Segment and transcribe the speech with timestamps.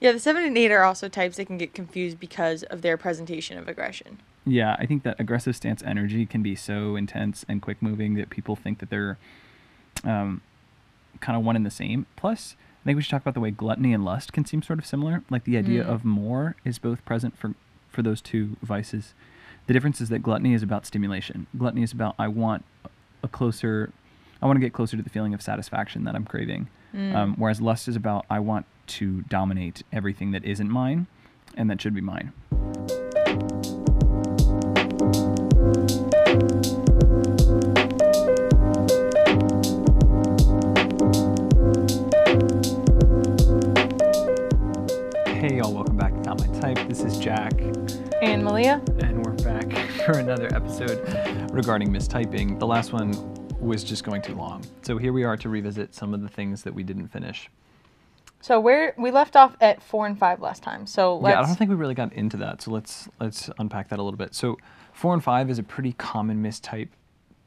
[0.00, 2.96] Yeah, the seven and eight are also types that can get confused because of their
[2.96, 4.20] presentation of aggression.
[4.46, 8.30] Yeah, I think that aggressive stance energy can be so intense and quick moving that
[8.30, 9.18] people think that they're
[10.04, 10.40] um,
[11.20, 12.06] kind of one and the same.
[12.16, 14.78] Plus, I think we should talk about the way gluttony and lust can seem sort
[14.78, 15.22] of similar.
[15.28, 15.88] Like the idea Mm.
[15.88, 17.54] of more is both present for
[17.90, 19.12] for those two vices.
[19.66, 21.46] The difference is that gluttony is about stimulation.
[21.58, 22.64] Gluttony is about I want
[23.22, 23.92] a closer,
[24.40, 26.68] I want to get closer to the feeling of satisfaction that I'm craving.
[26.94, 27.14] Mm.
[27.14, 31.06] Um, whereas lust is about I want to dominate everything that isn't mine,
[31.56, 32.32] and that should be mine.
[45.26, 46.86] Hey y'all, welcome back to Not My Type.
[46.86, 47.58] This is Jack,
[48.20, 48.82] And Malia?
[48.98, 49.72] and we're back
[50.04, 51.00] for another episode
[51.50, 52.58] regarding mistyping.
[52.58, 53.14] The last one
[53.58, 54.62] was just going too long.
[54.82, 57.48] So here we are to revisit some of the things that we didn't finish.
[58.40, 60.86] So where we left off at four and five last time.
[60.86, 62.62] So let's Yeah, I don't think we really got into that.
[62.62, 64.34] So let's let's unpack that a little bit.
[64.34, 64.56] So
[64.92, 66.88] four and five is a pretty common mistype.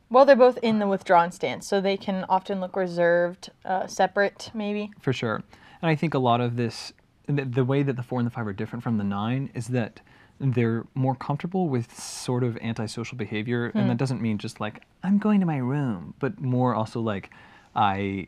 [0.10, 4.52] well they're both in the withdrawn stance, so they can often look reserved, uh, separate
[4.54, 4.92] maybe.
[5.00, 5.44] For sure.
[5.82, 6.94] And I think a lot of this,
[7.28, 9.68] the, the way that the four and the five are different from the nine is
[9.70, 10.00] that
[10.40, 13.72] they're more comfortable with sort of antisocial behavior.
[13.76, 17.30] And that doesn't mean just like, I'm going to my room, but more also like,
[17.76, 18.28] I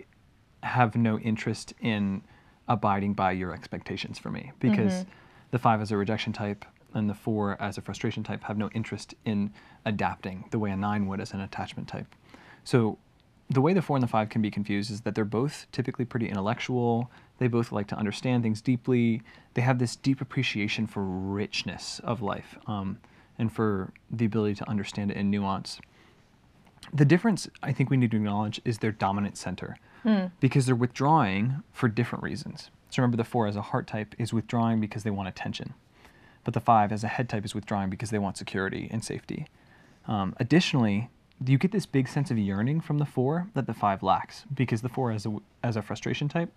[0.63, 2.21] have no interest in
[2.67, 4.51] abiding by your expectations for me.
[4.59, 5.05] Because
[5.51, 8.69] the five as a rejection type and the four as a frustration type have no
[8.73, 9.53] interest in
[9.85, 12.07] adapting the way a nine would as an attachment type.
[12.63, 12.97] So
[13.49, 16.05] the way the four and the five can be confused is that they're both typically
[16.05, 17.11] pretty intellectual.
[17.37, 19.21] They both like to understand things deeply.
[19.53, 22.97] They have this deep appreciation for richness of life um,
[23.37, 25.79] and for the ability to understand it in nuance.
[26.93, 29.77] The difference I think we need to acknowledge is their dominant center
[30.39, 32.69] because they're withdrawing for different reasons.
[32.89, 35.73] So remember, the four as a heart type is withdrawing because they want attention,
[36.43, 39.47] but the five as a head type is withdrawing because they want security and safety.
[40.07, 41.09] Um, additionally,
[41.45, 44.81] you get this big sense of yearning from the four that the five lacks because
[44.81, 46.51] the four as a, as a frustration type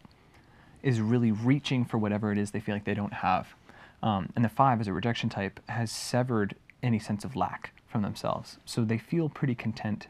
[0.83, 3.55] is really reaching for whatever it is they feel like they don't have.
[4.03, 8.03] Um, and the five as a rejection type has severed any sense of lack from
[8.03, 8.59] themselves.
[8.65, 10.07] So they feel pretty content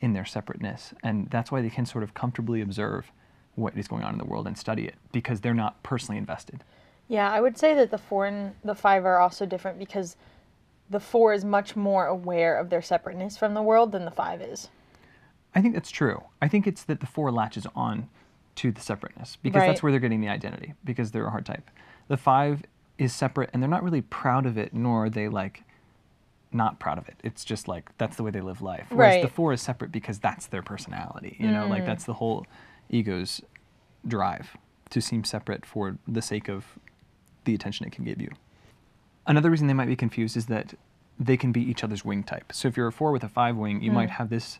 [0.00, 0.94] in their separateness.
[1.02, 3.10] And that's why they can sort of comfortably observe
[3.54, 6.62] what is going on in the world and study it because they're not personally invested.
[7.08, 10.16] Yeah, I would say that the four and the five are also different because
[10.90, 14.40] the four is much more aware of their separateness from the world than the five
[14.40, 14.68] is.
[15.54, 16.22] I think that's true.
[16.40, 18.08] I think it's that the four latches on
[18.56, 21.70] to the separateness because that's where they're getting the identity because they're a heart type.
[22.08, 22.62] The five
[22.98, 25.62] is separate and they're not really proud of it, nor are they like
[26.52, 27.16] not proud of it.
[27.22, 28.86] It's just like that's the way they live life.
[28.90, 31.36] Whereas the four is separate because that's their personality.
[31.38, 32.46] You know, like that's the whole
[32.88, 33.40] ego's
[34.06, 34.56] drive
[34.90, 36.64] to seem separate for the sake of
[37.44, 38.30] the attention it can give you.
[39.26, 40.74] Another reason they might be confused is that
[41.18, 42.52] they can be each other's wing type.
[42.52, 44.58] So if you're a four with a five wing, you might have this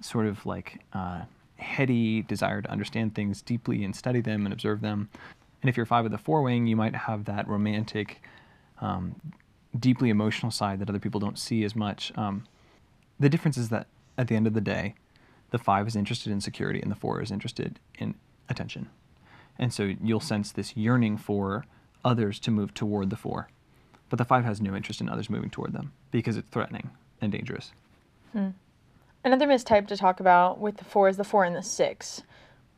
[0.00, 1.22] sort of like uh,
[1.56, 5.08] heady desire to understand things deeply and study them and observe them.
[5.62, 8.22] And if you're a five with a four wing, you might have that romantic,
[8.80, 9.14] um,
[9.78, 12.12] deeply emotional side that other people don't see as much.
[12.16, 12.44] Um,
[13.18, 13.86] the difference is that
[14.18, 14.94] at the end of the day,
[15.50, 18.14] the five is interested in security and the four is interested in
[18.48, 18.88] attention.
[19.58, 21.64] And so you'll sense this yearning for
[22.04, 23.48] others to move toward the four.
[24.08, 27.30] But the five has no interest in others moving toward them because it's threatening and
[27.30, 27.72] dangerous.
[28.32, 28.48] Hmm.
[29.22, 32.22] Another mistype to talk about with the four is the four and the six.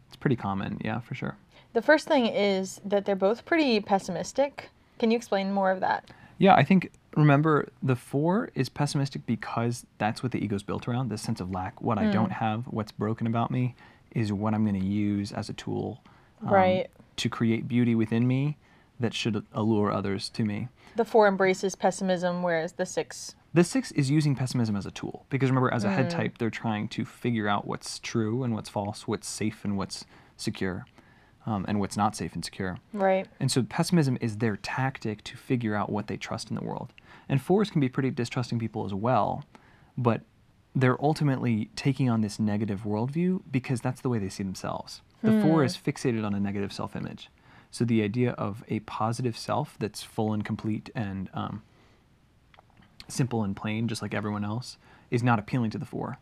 [0.09, 1.37] It's pretty common, yeah, for sure.
[1.73, 4.71] The first thing is that they're both pretty pessimistic.
[4.99, 6.11] Can you explain more of that?
[6.43, 11.09] Yeah, I think remember the four is pessimistic because that's what the ego's built around
[11.09, 11.81] this sense of lack.
[11.81, 13.77] What I don't have, what's broken about me,
[14.11, 16.03] is what I'm going to use as a tool
[16.43, 16.91] um, Right.
[17.19, 18.57] to create beauty within me
[18.99, 20.67] that should allure others to me.
[20.97, 23.37] The four embraces pessimism, whereas the six.
[23.55, 26.51] The six is using pessimism as a tool because remember, as a head type, they're
[26.51, 30.87] trying to figure out what's true and what's false, what's safe and what's secure,
[31.47, 32.79] um, and what's not safe and secure.
[32.93, 33.27] Right.
[33.41, 36.93] And so pessimism is their tactic to figure out what they trust in the world.
[37.29, 39.45] And fours can be pretty distrusting people as well,
[39.97, 40.23] but
[40.75, 45.03] they're ultimately taking on this negative worldview because that's the way they see themselves.
[45.23, 47.29] The four is fixated on a negative self image.
[47.71, 51.63] So the idea of a positive self that's full and complete and um,
[53.09, 54.79] simple and plain, just like everyone else,
[55.11, 56.19] is not appealing to the four.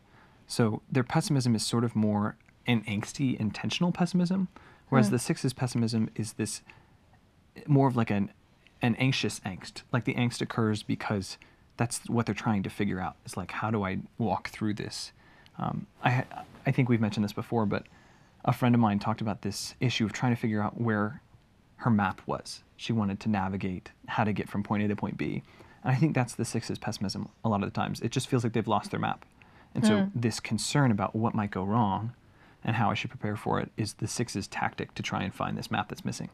[0.47, 2.37] So their pessimism is sort of more
[2.67, 4.49] an angsty, intentional pessimism,
[4.91, 6.61] whereas the six's pessimism is this
[7.65, 8.31] more of like an
[8.81, 9.83] an anxious angst.
[9.91, 11.37] Like the angst occurs because
[11.77, 13.15] that's what they're trying to figure out.
[13.25, 15.11] It's like how do I walk through this?
[15.57, 16.25] Um, I
[16.65, 17.85] I think we've mentioned this before, but
[18.43, 21.21] a friend of mine talked about this issue of trying to figure out where
[21.77, 22.63] her map was.
[22.75, 25.43] She wanted to navigate how to get from point A to point B.
[25.83, 28.01] And I think that's the six's pessimism a lot of the times.
[28.01, 29.25] It just feels like they've lost their map.
[29.73, 32.13] And so this concern about what might go wrong
[32.63, 35.57] and how I should prepare for it is the six's tactic to try and find
[35.57, 36.29] this map that's missing.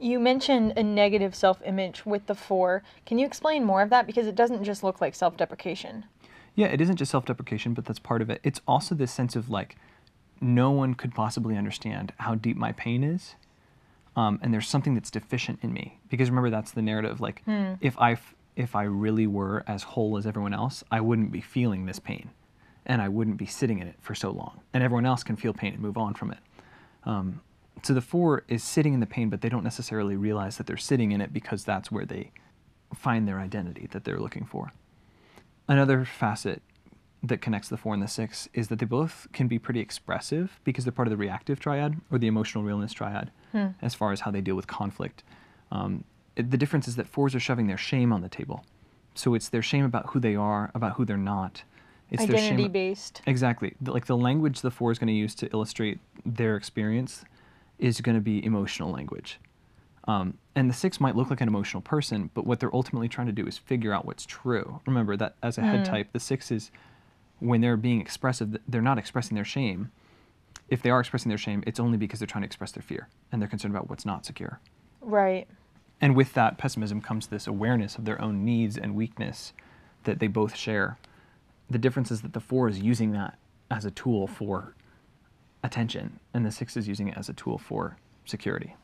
[0.00, 2.82] You mentioned a negative self image with the four.
[3.04, 4.06] Can you explain more of that?
[4.06, 6.04] Because it doesn't just look like self deprecation.
[6.54, 8.40] Yeah, it isn't just self deprecation, but that's part of it.
[8.44, 9.76] It's also this sense of like,
[10.40, 13.34] no one could possibly understand how deep my pain is.
[14.16, 15.98] Um, and there's something that's deficient in me.
[16.08, 17.20] Because remember, that's the narrative.
[17.20, 17.42] Like,
[17.80, 21.40] if I f- if I really were as whole as everyone else, I wouldn't be
[21.40, 22.30] feeling this pain,
[22.88, 24.60] and I wouldn't be sitting in it for so long.
[24.72, 26.38] And everyone else can feel pain and move on from it.
[27.04, 27.40] Um,
[27.82, 30.76] so the four is sitting in the pain, but they don't necessarily realize that they're
[30.76, 32.32] sitting in it because that's where they
[32.94, 34.72] find their identity that they're looking for.
[35.68, 36.62] Another facet
[37.22, 40.58] that connects the four and the six is that they both can be pretty expressive
[40.64, 43.30] because they're part of the reactive triad or the emotional realness triad
[43.82, 45.22] as far as how they deal with conflict.
[45.70, 46.04] Um,
[46.36, 48.64] the difference is that fours are shoving their shame on the table.
[49.14, 51.64] So it's their shame about who they are, about who they're not.
[52.10, 53.22] It's their shame- Identity based.
[53.26, 53.74] Exactly.
[53.84, 57.24] Like the language the four is going to use to illustrate their experience
[57.78, 59.38] is going to be emotional language.
[60.06, 63.26] Um, and the six might look like an emotional person, but what they're ultimately trying
[63.26, 64.80] to do is figure out what's true.
[64.86, 66.70] Remember that as a head type, the six is,
[67.40, 69.92] when they're being expressive, they're not expressing their shame.
[70.68, 73.08] If they are expressing their shame, it's only because they're trying to express their fear
[73.30, 74.60] and they're concerned about what's not secure.
[75.02, 75.46] Right.
[76.00, 79.52] And with that pessimism comes this awareness of their own needs and weakness
[80.04, 80.96] that they both share.
[81.70, 83.38] The difference is that the four is using that
[83.70, 84.74] as a tool for
[85.62, 88.74] attention, and the six is using it as a tool for security.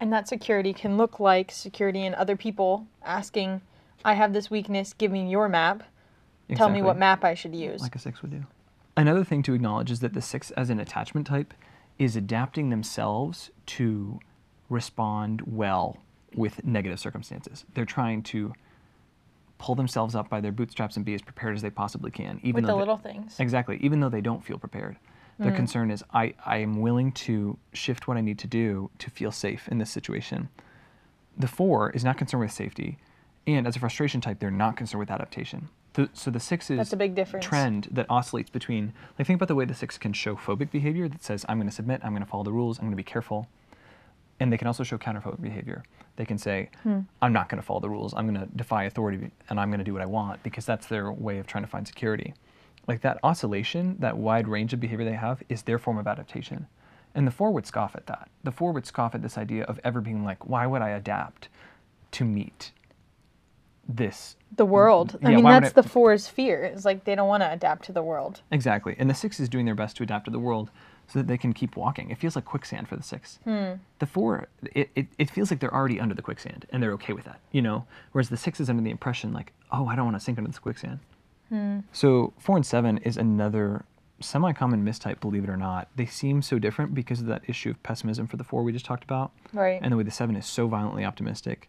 [0.00, 3.60] And that security can look like security in other people asking,
[4.04, 5.82] I have this weakness, give me your map.
[6.54, 7.80] Tell me what map I should use.
[7.80, 8.44] Like a six would do.
[8.96, 11.54] Another thing to acknowledge is that the six, as an attachment type,
[11.98, 14.18] is adapting themselves to
[14.68, 15.98] respond well
[16.34, 17.64] with negative circumstances.
[17.74, 18.52] They're trying to
[19.60, 22.62] pull themselves up by their bootstraps and be as prepared as they possibly can, even
[22.62, 23.38] with the they- little things.
[23.38, 23.78] Exactly.
[23.82, 24.96] Even though they don't feel prepared.
[25.38, 25.56] Their mm.
[25.56, 29.30] concern is I, I am willing to shift what I need to do to feel
[29.30, 30.48] safe in this situation.
[31.38, 32.98] The four is not concerned with safety.
[33.46, 35.68] And as a frustration type, they're not concerned with adaptation.
[35.94, 37.44] The, so the six is That's a big difference.
[37.44, 41.08] trend that oscillates between like think about the way the six can show phobic behavior
[41.08, 42.96] that says I'm going to submit, I'm going to follow the rules, I'm going to
[42.96, 43.48] be careful.
[44.40, 45.84] And they can also show counterphobic behavior.
[46.16, 47.00] They can say, hmm.
[47.22, 48.14] I'm not going to follow the rules.
[48.16, 50.86] I'm going to defy authority and I'm going to do what I want because that's
[50.86, 52.34] their way of trying to find security.
[52.88, 56.66] Like that oscillation, that wide range of behavior they have is their form of adaptation.
[57.14, 58.28] And the four would scoff at that.
[58.44, 61.48] The four would scoff at this idea of ever being like, why would I adapt
[62.12, 62.72] to meet
[63.88, 65.18] this The world.
[65.22, 66.64] I mean, that's I- the four's fear.
[66.64, 68.42] It's like they don't want to adapt to the world.
[68.50, 68.94] Exactly.
[68.98, 70.70] And the six is doing their best to adapt to the world
[71.12, 72.10] so that they can keep walking.
[72.10, 73.40] It feels like quicksand for the six.
[73.44, 77.12] The four, it, it, it feels like they're already under the quicksand and they're okay
[77.12, 77.84] with that, you know?
[78.12, 80.48] Whereas the six is under the impression like, oh, I don't want to sink under
[80.48, 81.00] this quicksand.
[81.92, 83.84] So four and seven is another
[84.20, 85.88] semi-common mistype, believe it or not.
[85.96, 88.84] They seem so different because of that issue of pessimism for the four we just
[88.84, 89.32] talked about.
[89.52, 89.80] Right.
[89.82, 91.68] And the way the seven is so violently optimistic.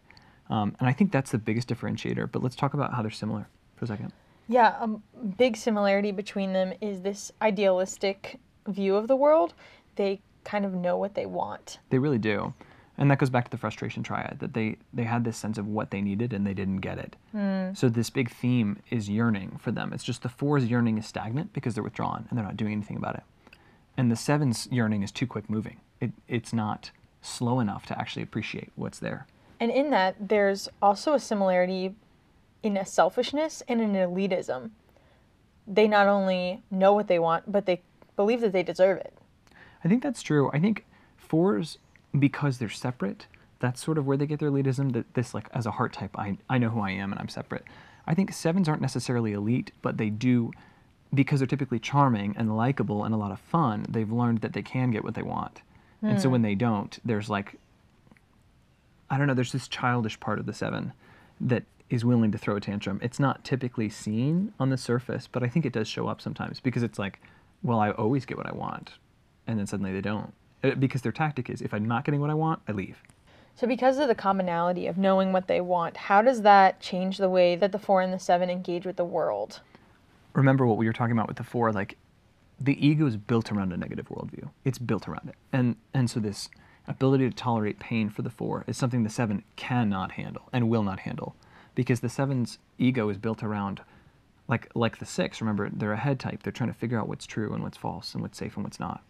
[0.50, 2.30] Um, and I think that's the biggest differentiator.
[2.30, 4.12] But let's talk about how they're similar for a second.
[4.48, 4.88] Yeah, a
[5.36, 9.54] big similarity between them is this idealistic view of the world.
[9.96, 11.78] They kind of know what they want.
[11.90, 12.54] They really do.
[12.98, 15.66] And that goes back to the frustration triad that they, they had this sense of
[15.66, 17.16] what they needed and they didn't get it.
[17.32, 17.72] Hmm.
[17.74, 19.92] So this big theme is yearning for them.
[19.92, 22.96] It's just the four's yearning is stagnant because they're withdrawn and they're not doing anything
[22.96, 23.22] about it.
[23.96, 25.80] And the seven's yearning is too quick moving.
[26.00, 26.90] It, it's not
[27.22, 29.26] slow enough to actually appreciate what's there.
[29.58, 31.94] And in that, there's also a similarity
[32.62, 34.70] in a selfishness and an elitism.
[35.66, 37.82] They not only know what they want, but they
[38.16, 39.14] believe that they deserve it.
[39.84, 40.50] I think that's true.
[40.52, 40.84] I think
[41.16, 41.78] fours,
[42.18, 43.26] because they're separate,
[43.58, 44.92] that's sort of where they get their elitism.
[44.92, 47.28] That this, like, as a heart type, I, I know who I am and I'm
[47.28, 47.64] separate.
[48.06, 50.50] I think sevens aren't necessarily elite, but they do,
[51.14, 54.62] because they're typically charming and likable and a lot of fun, they've learned that they
[54.62, 55.62] can get what they want.
[56.02, 56.32] And so hmm.
[56.32, 57.60] when they don't, there's like,
[59.08, 60.92] I don't know, there's this childish part of the seven
[61.40, 62.98] that is willing to throw a tantrum.
[63.02, 66.58] It's not typically seen on the surface, but I think it does show up sometimes
[66.58, 67.20] because it's like,
[67.62, 68.92] well, I always get what I want.
[69.46, 70.32] And then suddenly they don't.
[70.62, 73.02] Uh, Because their tactic is if I'm not getting what I want, I leave.
[73.54, 77.28] So, because of the commonality of knowing what they want, how does that change the
[77.28, 79.60] way that the four and the seven engage with the world?
[80.34, 81.96] remember what we were talking about with the four like
[82.58, 86.20] the ego is built around a negative worldview it's built around it and and so
[86.20, 86.48] this
[86.88, 90.82] ability to tolerate pain for the four is something the seven cannot handle and will
[90.82, 91.36] not handle
[91.74, 93.80] because the seven's ego is built around
[94.52, 97.26] like like the six remember they're a head type they're trying to figure out what's
[97.26, 99.02] true and what's false and what's safe and what's not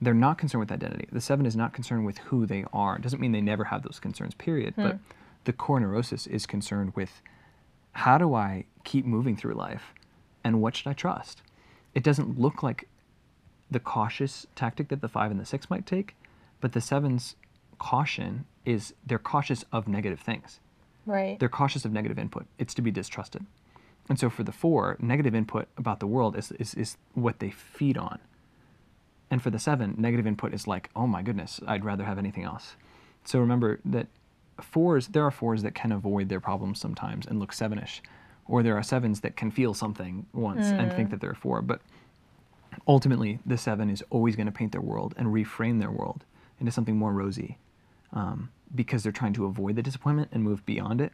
[0.00, 1.08] they're not concerned with identity.
[1.10, 2.96] The seven is not concerned with who they are.
[2.96, 4.74] It doesn't mean they never have those concerns, period.
[4.76, 5.02] But hmm.
[5.44, 7.22] the core neurosis is concerned with
[7.92, 9.94] how do I keep moving through life
[10.44, 11.40] and what should I trust?
[11.94, 12.88] It doesn't look like
[13.70, 16.14] the cautious tactic that the five and the six might take,
[16.60, 17.36] but the seven's
[17.78, 20.60] caution is they're cautious of negative things.
[21.06, 21.38] Right.
[21.38, 22.46] They're cautious of negative input.
[22.58, 23.46] It's to be distrusted.
[24.08, 27.50] And so for the four, negative input about the world is, is, is what they
[27.50, 28.18] feed on.
[29.30, 32.44] And for the seven, negative input is like, oh my goodness, I'd rather have anything
[32.44, 32.76] else.
[33.24, 34.06] So remember that
[34.60, 38.00] fours, there are fours that can avoid their problems sometimes and look sevenish,
[38.46, 41.60] or there are sevens that can feel something once and think that they're a four.
[41.60, 41.80] But
[42.86, 46.24] ultimately, the seven is always going to paint their world and reframe their world
[46.60, 47.58] into something more rosy
[48.12, 51.12] um, because they're trying to avoid the disappointment and move beyond it.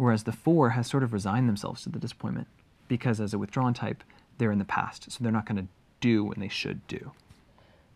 [0.00, 2.46] Whereas the four has sort of resigned themselves to the disappointment
[2.88, 4.02] because as a withdrawn type,
[4.38, 5.68] they're in the past, so they're not going to
[6.00, 7.12] do when they should do.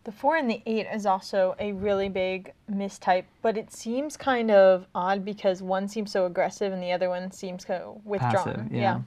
[0.03, 4.51] The four and the eight is also a really big mistype, but it seems kind
[4.51, 8.33] of odd because one seems so aggressive and the other one seems so withdrawn.
[8.35, 9.01] Passive, yeah.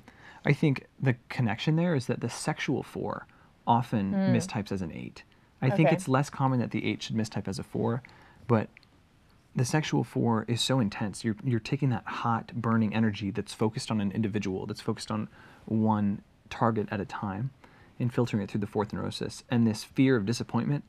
[0.45, 3.28] I think the connection there is that the sexual four
[3.64, 4.35] often mm.
[4.35, 5.23] mistypes as an eight.
[5.62, 8.02] I think it's less common that the eight should mistype as a four,
[8.49, 8.69] but
[9.57, 11.25] the sexual four is so intense.
[11.25, 15.28] You're you're taking that hot, burning energy that's focused on an individual, that's focused on
[15.64, 17.50] one target at a time,
[17.99, 19.45] and filtering it through the fourth neurosis.
[19.50, 20.85] And this fear of disappointment,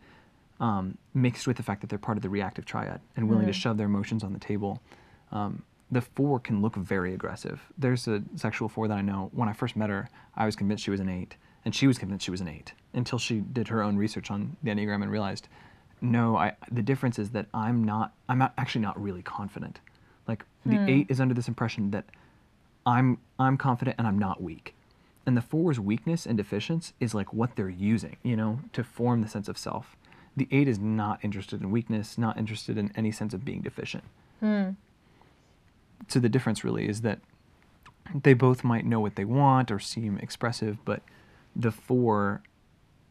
[0.59, 3.53] um, mixed with the fact that they're part of the reactive triad and willing to
[3.53, 4.81] shove their emotions on the table.
[5.31, 7.61] Um, the four can look very aggressive.
[7.77, 9.31] There's a sexual four that I know.
[9.33, 11.35] When I first met her, I was convinced she was an eight,
[11.65, 14.57] and she was convinced she was an eight until she did her own research on
[14.61, 15.47] the enneagram and realized,
[16.01, 16.53] no, I.
[16.71, 18.13] The difference is that I'm not.
[18.27, 19.79] I'm not, actually not really confident.
[20.27, 20.89] Like the hmm.
[20.89, 22.05] eight is under this impression that
[22.85, 24.75] I'm I'm confident and I'm not weak.
[25.25, 29.21] And the four's weakness and deficiency is like what they're using, you know, to form
[29.21, 29.95] the sense of self.
[30.35, 34.03] The eight is not interested in weakness, not interested in any sense of being deficient.
[34.39, 34.69] Hmm.
[36.07, 37.19] So the difference really is that
[38.23, 41.01] they both might know what they want or seem expressive, but
[41.55, 42.41] the four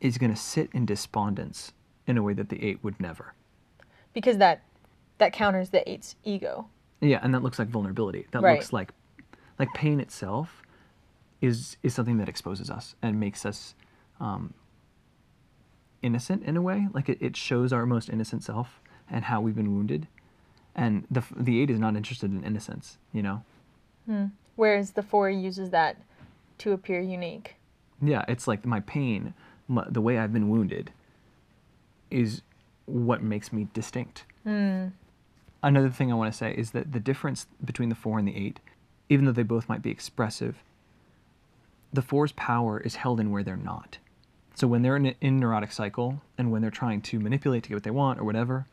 [0.01, 1.73] is going to sit in despondence
[2.09, 3.35] in a way that the eight would never.
[4.13, 4.63] Because that
[5.19, 6.69] that counters the eight's ego.
[7.01, 8.27] Yeah, and that looks like vulnerability.
[8.33, 8.55] That Right.
[8.55, 8.93] looks like
[9.59, 10.63] like pain itself
[11.41, 13.75] is is something that exposes us and makes us
[14.19, 14.55] um,
[16.03, 16.89] innocent in a way.
[16.93, 20.09] Like it, it shows our most innocent self and how we've been wounded.
[20.75, 22.99] And the the eight is not interested in innocence.
[23.13, 23.43] You know.
[24.07, 24.27] Hmm.
[24.57, 25.99] Whereas the four uses that
[26.59, 27.57] to appear unique.
[28.03, 29.35] Yeah, it's like my pain,
[29.69, 30.93] my, the way I've been wounded,
[32.11, 32.43] is
[32.87, 34.25] what makes me distinct.
[35.63, 38.37] Another thing I want to say is that the difference between the four and the
[38.37, 38.61] eight,
[39.09, 40.63] even though they both might be expressive,
[41.93, 43.99] the four's power is held in where they're not.
[44.55, 47.69] So when they're in a in neurotic cycle and when they're trying to manipulate to
[47.71, 48.67] get what they want or whatever,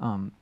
[0.00, 0.32] um,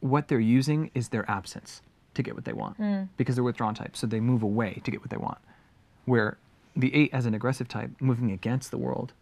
[0.00, 1.82] what they're using is their absence
[2.14, 2.76] to get what they want
[3.16, 3.98] because they're withdrawn types.
[4.00, 5.38] So they move away to get what they want.
[6.04, 6.38] Where
[6.74, 9.12] the eight, as an aggressive type, moving against the world,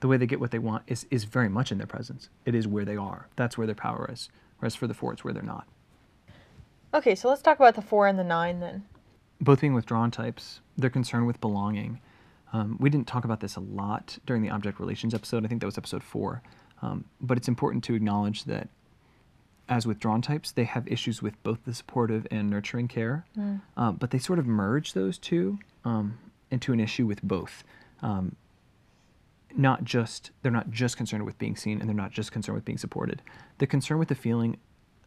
[0.00, 2.28] the way they get what they want is, is very much in their presence.
[2.44, 3.28] It is where they are.
[3.36, 4.28] That's where their power is.
[4.58, 5.66] Whereas for the four, it's where they're not.
[6.94, 8.84] Okay, so let's talk about the four and the nine then.
[9.40, 12.00] both being withdrawn types, they're concerned with belonging.
[12.52, 15.44] Um, we didn't talk about this a lot during the object relations episode.
[15.44, 16.42] I think that was episode four.
[16.82, 18.68] Um, but it's important to acknowledge that
[19.68, 23.26] as withdrawn types, they have issues with both the supportive and nurturing care.
[23.76, 26.18] Um, but they sort of merge those two um,
[26.50, 27.64] into an issue with both.
[28.00, 28.36] Um,
[29.56, 32.64] not just they're not just concerned with being seen and they're not just concerned with
[32.64, 33.22] being supported.
[33.58, 34.58] They're concerned with the feeling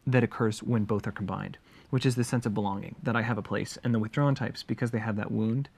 [0.07, 1.57] that occurs when both are combined,
[1.89, 3.77] which is the sense of belonging that I have a place.
[3.83, 5.69] And the withdrawn types, because they have that wound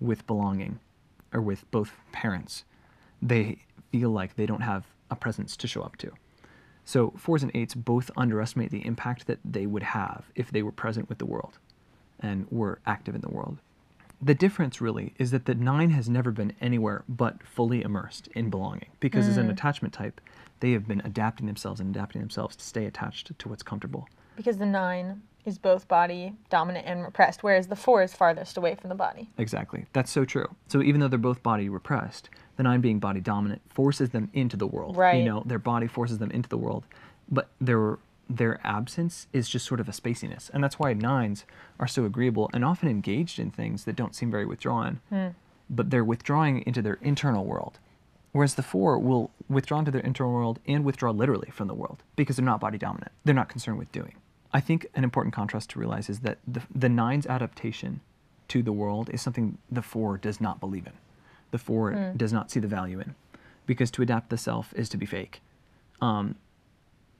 [0.00, 0.80] with belonging
[1.32, 2.64] or with both parents,
[3.22, 3.58] they
[3.90, 6.12] feel like they don't have a presence to show up to.
[6.84, 10.72] So fours and eights both underestimate the impact that they would have if they were
[10.72, 11.58] present with the world
[12.18, 13.58] and were active in the world.
[14.22, 18.50] The difference really is that the nine has never been anywhere but fully immersed in
[18.50, 19.52] belonging because as an mm.
[19.52, 20.20] attachment type,
[20.60, 24.08] they have been adapting themselves and adapting themselves to stay attached to what's comfortable.
[24.36, 28.74] Because the nine is both body dominant and repressed, whereas the four is farthest away
[28.74, 29.30] from the body.
[29.38, 29.86] Exactly.
[29.92, 30.46] That's so true.
[30.68, 34.56] So even though they're both body repressed, the nine being body dominant forces them into
[34.56, 34.96] the world.
[34.96, 35.18] Right.
[35.18, 36.84] You know, their body forces them into the world,
[37.30, 37.98] but their
[38.36, 41.44] their absence is just sort of a spaciness, and that's why nines
[41.78, 45.00] are so agreeable and often engaged in things that don't seem very withdrawn.
[45.68, 47.78] But they're withdrawing into their internal world,
[48.32, 52.02] whereas the four will withdraw into their internal world and withdraw literally from the world
[52.16, 53.12] because they're not body dominant.
[53.24, 54.14] They're not concerned with doing.
[54.52, 58.00] I think an important contrast to realize is that the, the nine's adaptation
[58.48, 60.92] to the world is something the four does not believe in.
[61.52, 63.14] The four does not see the value in,
[63.66, 65.40] because to adapt the self is to be fake.
[66.00, 66.34] Um,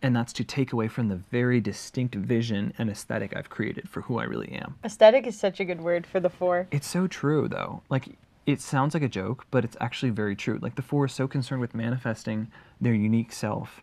[0.03, 4.03] and that's to take away from the very distinct vision and aesthetic I've created for
[4.03, 4.77] who I really am.
[4.85, 6.67] Aesthetic is such a good word for the four.
[6.71, 7.83] It's so true, though.
[7.91, 8.17] Like,
[8.47, 10.59] it sounds like a joke, but it's actually very true.
[10.63, 13.83] Like, the four is so concerned with manifesting their unique self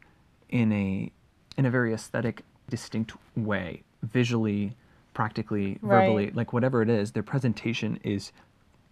[0.50, 1.12] in a
[1.58, 4.76] in a very aesthetic, distinct way, visually,
[5.16, 6.36] practically, verbally, Right.
[6.36, 7.12] like whatever it is.
[7.14, 8.32] Their presentation is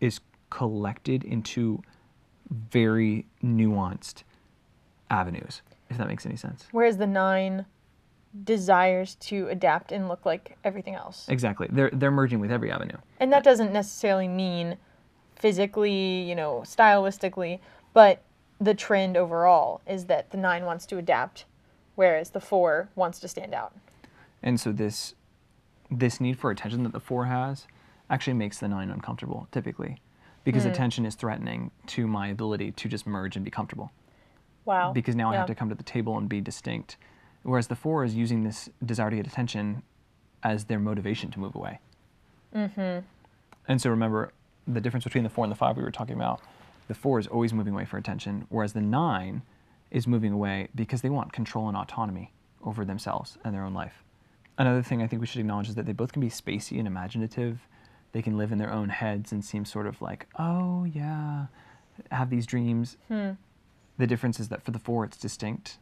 [0.02, 1.82] is collected into
[2.52, 4.24] very nuanced
[5.10, 5.62] avenues.
[5.90, 6.66] If that makes any sense.
[6.72, 7.66] Whereas the nine
[8.44, 11.26] desires to adapt and look like everything else.
[11.30, 11.68] Exactly.
[11.72, 12.98] They're they're merging with every avenue.
[13.20, 14.78] And that doesn't necessarily mean
[15.36, 17.60] physically, you know, stylistically,
[17.94, 18.22] but
[18.60, 21.46] the trend overall is that the nine wants to adapt,
[21.96, 23.74] whereas the four wants to stand out.
[24.42, 25.16] And so this
[25.90, 27.68] this need for attention that the four has
[28.10, 30.02] actually makes the nine uncomfortable typically
[30.44, 30.72] because mm.
[30.72, 33.92] attention is threatening to my ability to just merge and be comfortable
[34.66, 34.92] Wow.
[34.94, 36.98] because now I have to come to the table and be distinct
[37.44, 39.84] whereas the four is using this desire to get attention
[40.44, 41.80] as their motivation to move away
[42.56, 43.06] mm-hmm.
[43.68, 44.32] and so remember
[44.68, 46.42] the difference between the four and the five we were talking about
[46.88, 49.42] the four is always moving away for attention whereas the nine
[49.92, 52.32] is moving away because they want control and autonomy
[52.64, 54.04] over themselves and their own life
[54.58, 56.88] Another thing I think we should acknowledge is that they both can be spacey and
[56.88, 57.68] imaginative.
[58.14, 61.48] They can live in their own heads and seem sort of like, oh yeah,
[62.12, 62.96] have these dreams.
[63.98, 65.78] The difference is that for the four, it's distinct,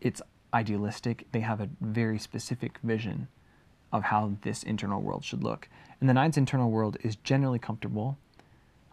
[0.00, 0.20] it's
[0.52, 1.26] idealistic.
[1.32, 3.28] They have a very specific vision
[3.92, 5.68] of how this internal world should look.
[6.00, 8.18] And the nine's internal world is generally comfortable,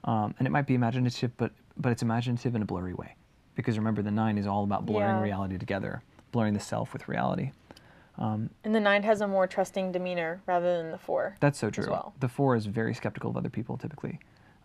[0.04, 3.16] um, and it might be imaginative, but but it's imaginative in a blurry way,
[3.56, 5.22] because remember the nine is all about blurring Yeah.
[5.22, 6.02] reality together,
[6.34, 7.52] blurring the self with reality.
[8.18, 11.36] and the nine has a more trusting demeanor rather than the four.
[11.40, 11.90] That's so true.
[11.90, 12.14] well.
[12.20, 14.20] The four is very skeptical of other people typically,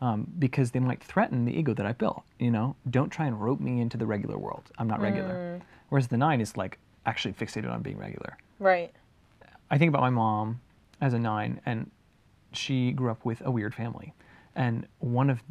[0.05, 2.25] um, because they might threaten the ego that I built.
[2.39, 4.65] You know, don't try and rope me into the regular world.
[4.79, 5.63] I'm not regular.
[5.89, 8.37] Whereas the nine is like actually fixated on being regular.
[8.59, 8.93] Right.
[9.71, 10.61] I think about my mom
[11.01, 11.91] as a nine, and
[12.53, 14.13] she grew up with a weird family.
[14.55, 15.43] And one of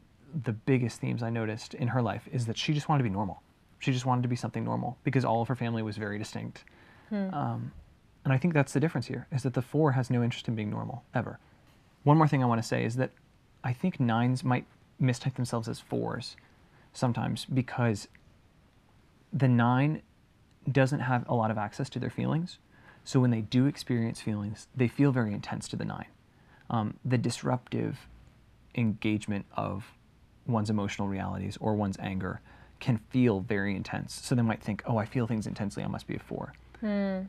[0.43, 3.13] the biggest themes I noticed in her life is that she just wanted to be
[3.13, 3.41] normal.
[3.79, 6.63] She just wanted to be something normal because all of her family was very distinct.
[7.33, 7.71] Um,
[8.23, 10.55] and I think that's the difference here is that the four has no interest in
[10.55, 11.39] being normal ever.
[12.03, 13.11] One more thing I want to say is that
[13.63, 14.65] I think nines might
[15.01, 16.35] mistype themselves as fours
[16.93, 18.07] sometimes because
[19.31, 20.01] the nine
[20.71, 22.59] doesn't have a lot of access to their feelings.
[23.03, 26.05] So when they do experience feelings, they feel very intense to the nine.
[26.69, 28.07] Um, the disruptive
[28.75, 29.85] engagement of
[30.47, 32.41] one's emotional realities or one's anger
[32.79, 34.13] can feel very intense.
[34.23, 36.53] So they might think, oh, I feel things intensely, I must be a four.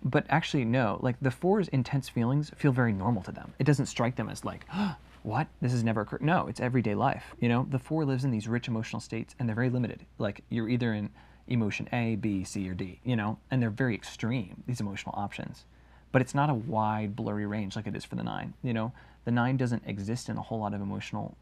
[0.03, 0.99] But actually, no.
[1.01, 3.53] Like the four's intense feelings feel very normal to them.
[3.59, 4.67] It doesn't strike them as like,
[5.25, 5.49] what?
[5.63, 6.21] This has never occurred.
[6.21, 7.35] No, it's everyday life.
[7.41, 10.05] You know, the four lives in these rich emotional states and they're very limited.
[10.19, 11.11] Like you're either in
[11.49, 15.65] emotion A, B, C, or D, you know, and they're very extreme, these emotional options.
[16.13, 18.53] But it's not a wide, blurry range like it is for the nine.
[18.63, 18.93] You know,
[19.25, 21.37] the nine doesn't exist in a whole lot of emotional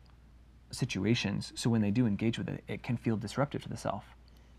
[0.70, 1.52] situations.
[1.56, 4.04] So when they do engage with it, it can feel disruptive to the self.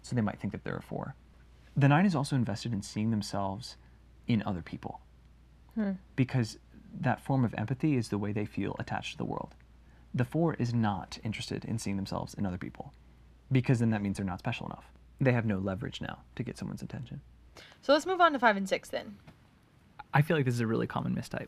[0.01, 1.15] So they might think that they're a four.
[1.77, 3.77] The nine is also invested in seeing themselves
[4.27, 4.99] in other people
[5.75, 5.91] hmm.
[6.17, 6.57] because
[7.01, 9.56] that form of empathy is the way they feel attached to the world.
[10.13, 12.93] The four is not interested in seeing themselves in other people
[13.51, 14.86] because then that means they're not special enough.
[15.19, 17.21] They have no leverage now to get someone's attention.
[17.82, 19.17] So let's move on to five and six then.
[20.13, 21.47] I feel like this is a really common mistype.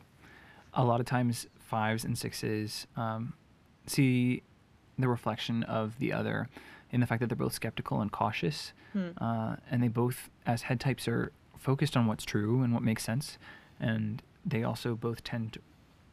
[0.74, 3.34] A lot of times, fives and sixes um,
[3.86, 4.42] see
[4.98, 6.48] the reflection of the other
[6.90, 8.72] in the fact that they're both skeptical and cautious,
[9.18, 13.02] uh, and they both, as head types, are focused on what's true and what makes
[13.04, 13.38] sense,
[13.80, 15.60] and they also both tend to,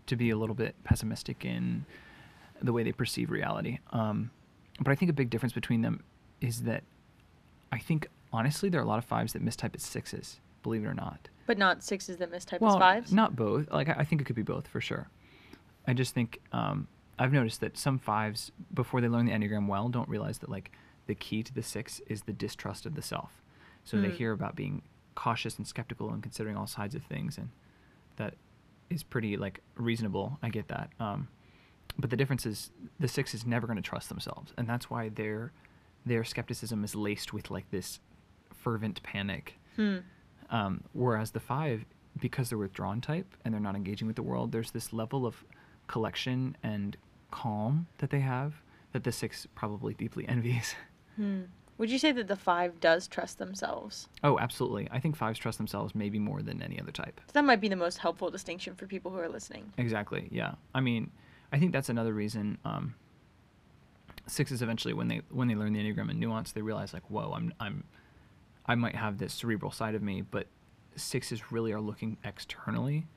[0.07, 1.85] to be a little bit pessimistic in
[2.61, 3.79] the way they perceive reality.
[3.91, 4.31] Um,
[4.81, 6.03] but I think a big difference between them
[6.41, 6.83] is that
[7.71, 10.87] I think honestly there are a lot of fives that mistype as sixes, believe it
[10.87, 13.11] or not But not sixes that mistype well, as fives.
[13.13, 13.69] Not both.
[13.71, 15.07] Like I I think it could be both for sure.
[15.87, 16.87] I just think um,
[17.19, 20.71] I've noticed that some fives, before they learn the enneagram well, don't realize that like
[21.07, 23.41] the key to the six is the distrust of the self.
[23.83, 24.13] So they Hmm.
[24.15, 24.81] hear about being
[25.15, 27.49] cautious and skeptical and considering all sides of things, and
[28.17, 28.35] that
[28.89, 30.37] is pretty like reasonable.
[30.41, 30.89] I get that.
[30.99, 31.27] Um,
[31.97, 35.09] but the difference is the six is never going to trust themselves, and that's why
[35.09, 35.51] their
[36.05, 37.99] their skepticism is laced with like this
[38.53, 39.57] fervent panic.
[39.75, 39.97] Hmm.
[40.49, 41.85] Um, whereas the five,
[42.19, 45.43] because they're withdrawn type and they're not engaging with the world, there's this level of
[45.87, 46.97] collection and
[47.31, 48.53] calm that they have
[48.91, 50.75] that the six probably deeply envies.
[51.83, 54.07] Would you say that the five does trust themselves?
[54.23, 54.87] Oh, absolutely.
[54.89, 57.19] I think fives trust themselves maybe more than any other type.
[57.25, 59.73] So that might be the most helpful distinction for people who are listening.
[59.77, 60.29] Exactly.
[60.31, 60.53] Yeah.
[60.73, 61.11] I mean,
[61.51, 62.95] I think that's another reason um,
[64.27, 67.33] sixes eventually when they when they learn the enneagram and nuance, they realize like, whoa,
[67.33, 67.83] I'm I'm
[68.65, 70.47] I might have this cerebral side of me, but
[70.95, 73.07] sixes really are looking externally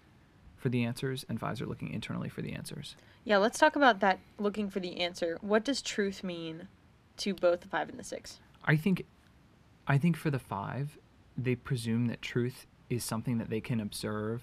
[0.56, 2.96] for the answers, and fives are looking internally for the answers.
[3.22, 5.38] Yeah, let's talk about that looking for the answer.
[5.40, 6.66] What does truth mean
[7.18, 8.40] to both the five and the six?
[8.66, 9.04] I think,
[9.86, 10.98] I think for the five,
[11.36, 14.42] they presume that truth is something that they can observe,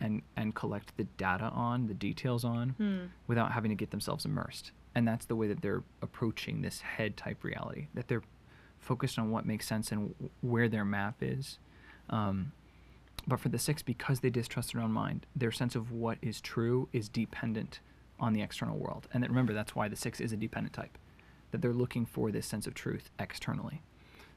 [0.00, 3.06] and and collect the data on, the details on, Hmm.
[3.26, 4.70] without having to get themselves immersed.
[4.94, 7.88] And that's the way that they're approaching this head type reality.
[7.94, 8.22] That they're
[8.78, 11.58] focused on what makes sense and w- where their map is.
[12.10, 12.52] Um,
[13.26, 16.40] but for the six, because they distrust their own mind, their sense of what is
[16.40, 17.80] true is dependent
[18.20, 19.08] on the external world.
[19.12, 20.96] And that, remember, that's why the six is a dependent type.
[21.50, 23.82] That they're looking for this sense of truth externally.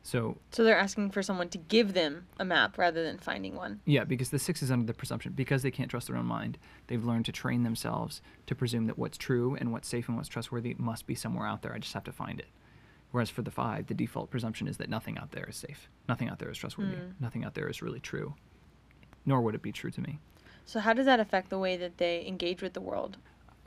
[0.04, 3.82] So So they're asking for someone to give them a map rather than finding one.
[3.86, 6.58] yeah, because the six is under the presumption because they can't trust their own mind.
[6.88, 10.30] They've learned to train themselves to presume that what's true and what's safe and what's
[10.30, 11.74] trustworthy must be somewhere out there.
[11.74, 12.48] I just have to find it.
[13.12, 15.90] Whereas for the five, the default presumption is that nothing out there is safe.
[16.10, 16.96] Nothing out there is trustworthy.
[16.96, 17.14] Mm.
[17.20, 18.34] Nothing out there is really true.
[19.26, 20.18] Nor would it be true to me.
[20.66, 23.18] So how does that affect the way that they engage with the world?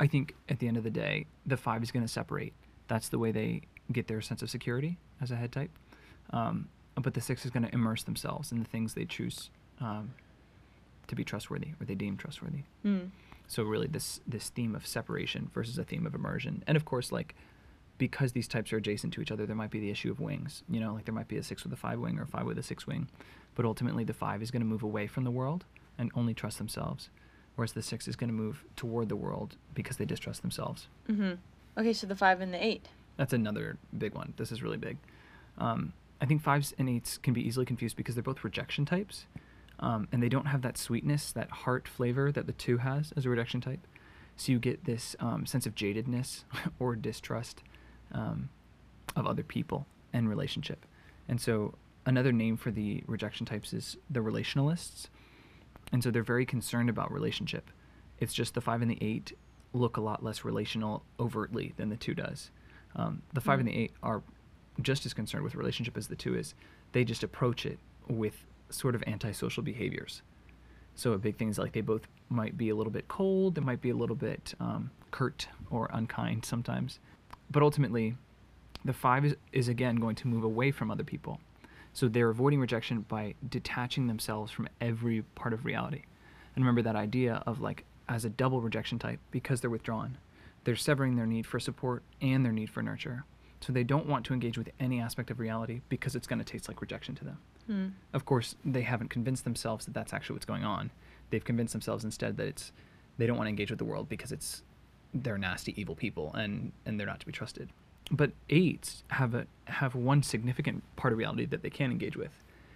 [0.01, 2.55] I think at the end of the day, the five is going to separate.
[2.89, 5.71] That's the way they get their sense of security as a head type.
[6.31, 6.69] Um,
[7.01, 10.15] but the six is going to immerse themselves in the things they choose um,
[11.09, 12.63] to be trustworthy or they deem trustworthy.
[12.83, 13.07] Hmm.
[13.47, 17.13] So really, this this theme of separation versus a theme of immersion, and of course,
[17.13, 17.35] like
[17.99, 20.63] because these types are adjacent to each other, there might be the issue of wings.
[20.69, 22.47] You know, like there might be a six with a five wing or a five
[22.47, 23.09] with a six wing,
[23.55, 25.65] but ultimately the five is going to move away from the world
[25.99, 27.11] and only trust themselves,
[27.55, 30.89] whereas the six is going to move toward the world because they distrust themselves.
[31.09, 31.35] Mm-hmm.
[31.77, 32.89] Okay, so the five and the eight.
[33.17, 34.35] That's another big one.
[34.37, 34.99] This is really big.
[35.59, 39.27] Um, I think fives and eights can be easily confused because they're both rejection types,
[39.81, 43.27] um, and they don't have that sweetness, that heart flavor that the two has as
[43.27, 43.87] a rejection type.
[44.37, 46.45] So you get this um, sense of jadedness
[46.79, 47.63] or distrust
[48.13, 48.49] um,
[49.17, 50.87] of other people and relationship.
[51.29, 51.75] And so
[52.07, 55.09] another name for the rejection types is the relationalists.
[55.93, 57.71] And so they're very concerned about relationship.
[58.19, 59.37] It's just the five and the eight
[59.75, 62.51] look a lot less relational overtly than the two does.
[62.97, 64.23] Um, the five and the eight are
[64.81, 66.55] just as concerned with relationship as the two is.
[66.93, 70.23] They just approach it with sort of antisocial behaviors.
[70.95, 73.61] So a big thing is like they both might be a little bit cold, they
[73.61, 77.01] might be a little bit um, curt or unkind sometimes.
[77.51, 78.15] But ultimately,
[78.85, 81.41] the five is, is again going to move away from other people.
[81.93, 86.03] So they're avoiding rejection by detaching themselves from every part of reality.
[86.55, 90.19] And remember that idea of like as a double rejection type, because they're withdrawn,
[90.65, 93.25] they're severing their need for support and their need for nurture.
[93.61, 96.45] So they don't want to engage with any aspect of reality because it's going to
[96.45, 97.39] taste like rejection to them.
[97.67, 97.87] Hmm.
[98.13, 100.91] Of course, they haven't convinced themselves that that's actually what's going on.
[101.31, 102.73] They've convinced themselves instead that it's
[103.17, 104.63] they don't want to engage with the world because it's
[105.15, 107.71] they're nasty, evil people and and they're not to be trusted.
[108.11, 112.33] But eights have a have one significant part of reality that they can engage with,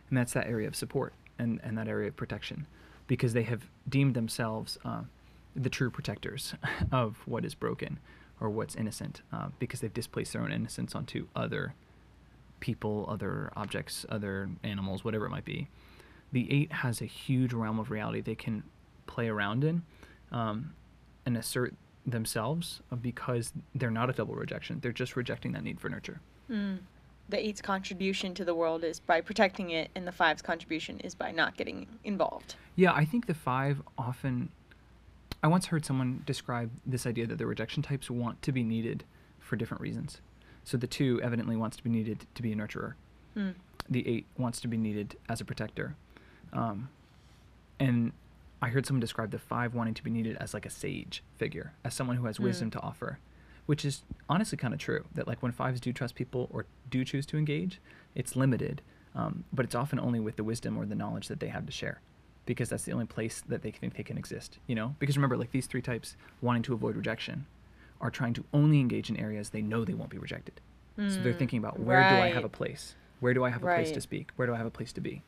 [0.09, 2.67] and that's that area of support and and that area of protection,
[3.07, 5.03] because they have deemed themselves uh,
[5.59, 6.55] the true protectors
[6.93, 7.99] of what is broken
[8.41, 11.75] or what's innocent, uh, because they've displaced their own innocence onto other
[12.61, 15.69] people, other objects, other animals, whatever it might be.
[16.33, 18.63] The eight has a huge realm of reality they can
[19.07, 19.83] play around in
[20.31, 20.75] um,
[21.27, 21.75] and assert
[22.07, 24.79] themselves because they're not a double rejection.
[24.81, 26.21] They're just rejecting that need for nurture.
[26.49, 26.77] Hmm.
[27.29, 31.15] The eight's contribution to the world is by protecting it, and the five's contribution is
[31.15, 32.55] by not getting involved.
[32.77, 34.51] Yeah, I think the five often.
[35.43, 39.05] I once heard someone describe this idea that the rejection types want to be needed
[39.39, 40.21] for different reasons.
[40.65, 42.95] So the two evidently wants to be needed to be a nurturer.
[43.35, 43.51] Hmm.
[43.91, 45.95] the eight wants to be needed as a protector.
[46.53, 46.89] Um,
[47.79, 48.13] and
[48.61, 51.73] I heard someone describe the five wanting to be needed as like a sage figure,
[51.85, 52.73] as someone who has wisdom Mm.
[52.73, 53.19] to offer,
[53.67, 55.05] which is honestly kind of true.
[55.15, 57.81] That like when fives do trust people or do choose to engage,
[58.15, 58.83] it's limited,
[59.15, 61.73] um, but it's often only with the wisdom or the knowledge that they have to
[61.73, 62.01] share,
[62.49, 64.59] because that's the only place that they think they can exist.
[64.67, 67.47] You know, because remember, like these three types wanting to avoid rejection,
[68.01, 70.61] are trying to only engage in areas they know they won't be rejected.
[71.09, 72.95] So they're Mm, thinking about where do I have a place?
[73.21, 74.31] Where do I have a place to speak?
[74.37, 75.23] Where do I have a place to be?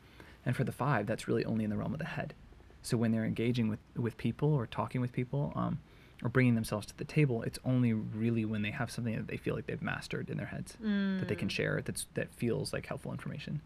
[0.46, 2.34] And for the five, that's really only in the realm of the head.
[2.82, 5.80] So when they're engaging with, with people or talking with people um,
[6.22, 9.36] or bringing themselves to the table, it's only really when they have something that they
[9.36, 10.78] feel like they've mastered in their heads
[11.18, 11.52] that they can Mm.
[11.52, 13.60] share that's, that feels like helpful information.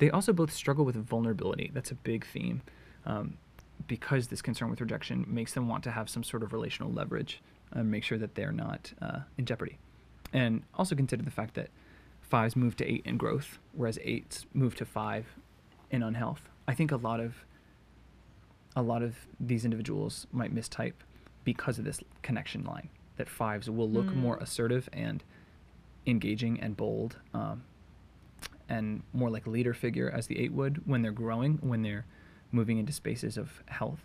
[0.00, 1.70] They also both struggle with vulnerability.
[1.72, 2.62] That's a big theme.
[3.06, 3.38] Um,
[3.86, 7.40] because this concern with rejection makes them want to have some sort of relational leverage
[7.72, 9.78] and make sure that they're not uh, in jeopardy.
[10.32, 11.70] And also consider the fact that
[12.20, 15.26] fives move to eight in growth, whereas eights move to five
[15.90, 16.42] in unhealth.
[16.68, 17.44] I think a lot of
[18.76, 20.92] a lot of these individuals might mistype
[21.44, 24.16] because of this connection line that fives will look Mm.
[24.16, 25.24] more assertive and
[26.06, 27.64] engaging and bold um,
[28.70, 32.06] and more like leader figure as the eight would when they're growing, when they're
[32.52, 34.00] moving into spaces of health.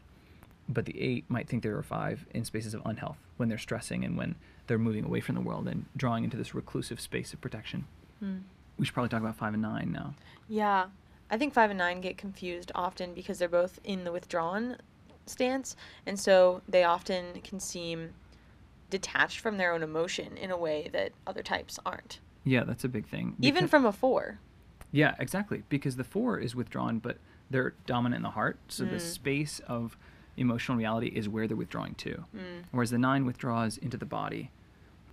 [0.68, 4.04] But the eight might think they're a five in spaces of unhealth when they're stressing
[4.04, 7.40] and when they're moving away from the world and drawing into this reclusive space of
[7.40, 7.86] protection.
[8.20, 8.38] Hmm.
[8.78, 10.16] We should probably talk about five and nine now.
[10.50, 10.88] Yeah.
[11.30, 14.78] I think five and nine get confused often because they're both in the withdrawn
[15.28, 15.76] stance.
[16.06, 18.14] And so they often can seem
[18.90, 22.20] detached from their own emotion in a way that other types aren't.
[22.44, 23.36] Yeah, that's a big thing.
[23.42, 24.40] Even from a four.
[24.96, 25.64] Yeah, exactly.
[25.68, 27.18] Because the four is withdrawn, but
[27.50, 28.58] they're dominant in the heart.
[28.70, 29.02] So the Mm.
[29.02, 29.98] space of
[30.38, 32.24] emotional reality is where they're withdrawing to.
[32.34, 32.64] Mm.
[32.72, 34.52] Whereas the nine withdraws into the body,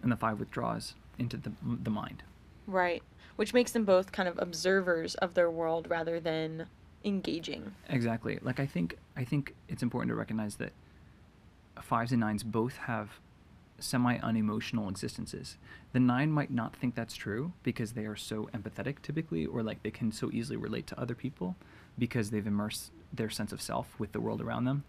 [0.03, 2.23] and the five withdraws into the the mind.
[2.67, 3.03] Right.
[3.37, 6.67] Which makes them both kind of observers of their world rather than
[7.05, 7.75] engaging.
[7.89, 8.39] Exactly.
[8.41, 10.73] Like I think I think it's important to recognize that
[11.81, 13.19] fives and nines both have
[13.83, 15.57] semi unemotional existences.
[15.93, 19.83] The nine might not think that's true because they are so empathetic typically, or like
[19.83, 21.57] they can so easily relate to other people
[21.99, 24.85] because they've immersed their sense of self with the world around them.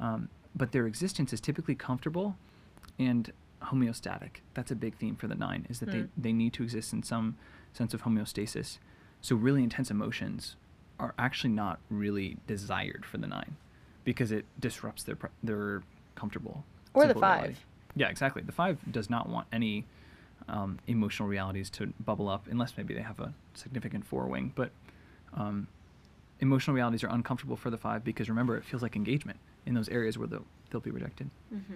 [0.00, 2.36] Um, but their existence is typically comfortable
[2.98, 3.30] and
[3.64, 4.36] homeostatic.
[4.54, 5.92] That's a big theme for the nine, is that Mm.
[5.92, 7.36] they, they need to exist in some
[7.72, 8.78] sense of homeostasis.
[9.20, 10.56] So really intense emotions
[10.98, 13.56] are actually not really desired for the nine
[14.04, 15.82] because it disrupts their their
[16.14, 17.54] comfortable Or the simple reality.
[17.96, 18.42] Yeah, exactly.
[18.42, 19.84] The five does not want any
[20.48, 24.52] um, emotional realities to bubble up unless maybe they have a significant four wing.
[24.54, 24.70] But
[25.34, 25.66] um,
[26.40, 29.88] emotional realities are uncomfortable for the five because remember, it feels like engagement in those
[29.88, 31.30] areas where they'll, they'll be rejected.
[31.52, 31.74] Mm-hmm.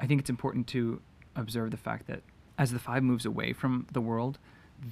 [0.00, 1.00] I think it's important to
[1.36, 2.20] observe the fact that
[2.58, 4.38] as the five moves away from the world,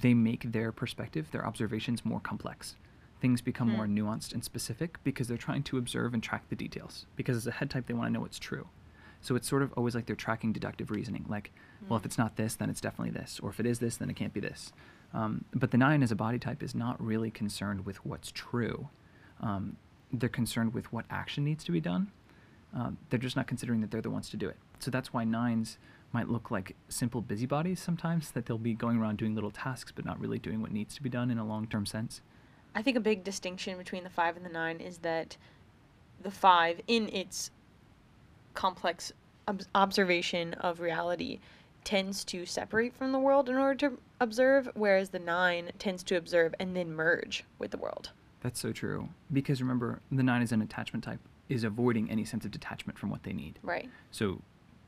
[0.01, 2.75] they make their perspective, their observations more complex.
[3.19, 3.97] Things become more Hmm.
[3.97, 7.05] nuanced and specific because they're trying to observe and track the details.
[7.15, 8.67] Because as a head type, they want to know what's true.
[9.21, 11.25] So it's sort of always like they're tracking deductive reasoning.
[11.27, 11.51] Like,
[11.89, 13.39] well, if it's not this, then it's definitely this.
[13.41, 14.71] Or if it is this, then it can't be this.
[15.13, 18.89] Um, but the nine as a body type is not really concerned with what's true.
[19.41, 19.77] Um,
[20.11, 22.11] they're concerned with what action needs to be done
[22.73, 24.57] um, they're just not considering that they're the ones to do it.
[24.79, 25.77] So that's why nines
[26.11, 30.05] might look like simple busybodies sometimes, that they'll be going around doing little tasks but
[30.05, 32.21] not really doing what needs to be done in a long term sense.
[32.75, 35.37] I think a big distinction between the five and the nine is that
[36.21, 37.51] the five, in its
[38.57, 39.13] complex
[39.47, 41.39] ob- observation of reality,
[41.83, 46.17] tends to separate from the world in order to observe, whereas the nine tends to
[46.17, 48.09] observe and then merge with the world.
[48.41, 49.09] That's so true.
[49.31, 53.09] Because remember, the nine is an attachment type, is avoiding any sense of detachment from
[53.09, 53.59] what they need.
[53.63, 53.89] Right.
[54.11, 54.41] So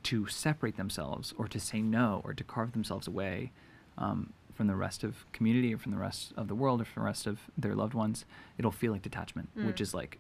[0.04, 3.52] to separate themselves or to say no or to carve themselves away
[3.98, 7.04] um, from the rest of community or from the rest of the world or from
[7.04, 8.26] the rest of their loved ones,
[8.58, 9.82] it'll feel like detachment, which Mm.
[9.82, 10.18] is like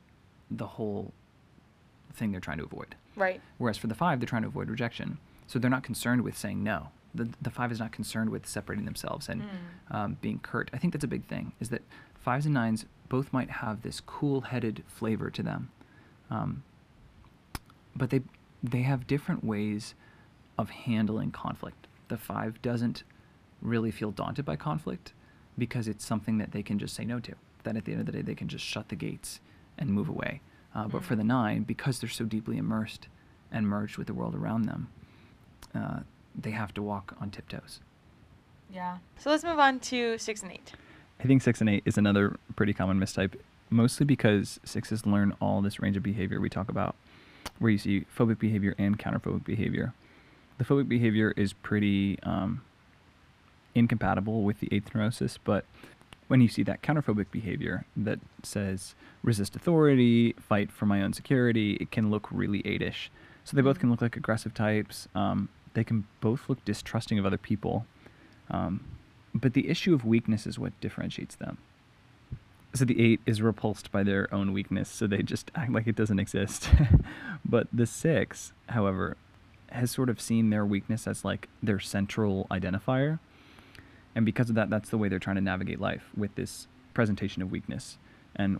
[0.51, 1.11] the whole
[2.13, 2.95] thing they're trying to avoid.
[3.15, 3.41] Right.
[3.57, 5.17] Whereas for the five, they're trying to avoid rejection.
[5.47, 6.89] So they're not concerned with saying no.
[7.15, 9.95] The, the five is not concerned with separating themselves and Mm.
[9.95, 10.69] um, being curt.
[10.73, 11.81] I think that's a big thing, is that
[12.19, 15.69] fives and nines both might have this cool headed flavor to them.
[16.29, 16.63] Um,
[17.95, 18.21] but they,
[18.61, 19.95] they have different ways
[20.57, 21.87] of handling conflict.
[22.09, 23.03] The five doesn't
[23.61, 25.13] really feel daunted by conflict
[25.57, 27.33] because it's something that they can just say no to.
[27.63, 29.39] That at the end of the day, they can just shut the gates
[29.77, 30.41] and move away.
[30.73, 33.07] Uh, but for the nine, because they're so deeply immersed
[33.51, 34.87] and merged with the world around them,
[35.73, 35.99] uh,
[36.39, 37.79] they have to walk on tiptoes.
[38.71, 38.97] Yeah.
[39.17, 40.73] So let's move on to six and eight.
[41.19, 43.33] I think six and eight is another pretty common mistype,
[43.69, 46.95] mostly because sixes learn all this range of behavior we talk about,
[47.57, 49.93] where you see phobic behavior and counterphobic behavior.
[50.59, 52.61] The phobic behavior is pretty um,
[53.73, 55.65] incompatible with the eighth neurosis, but
[56.29, 61.73] when you see that counterphobic behavior that says resist authority, fight for my own security,
[61.81, 63.09] it can look really eightish.
[63.43, 65.07] So they both can look like aggressive types.
[65.15, 67.87] Um, they can both look distrusting of other people.
[68.51, 68.85] Um,
[69.33, 71.57] but the issue of weakness is what differentiates them.
[72.75, 75.95] So the eight is repulsed by their own weakness, so they just act like it
[75.95, 76.69] doesn't exist.
[77.45, 79.17] but the six, however,
[79.71, 83.17] has sort of seen their weakness as like their central identifier.
[84.15, 87.41] And because of that, that's the way they're trying to navigate life with this presentation
[87.41, 87.97] of weakness.
[88.35, 88.59] And